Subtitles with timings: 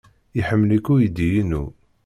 [0.39, 1.63] Iḥemmel-ik uydi-inu.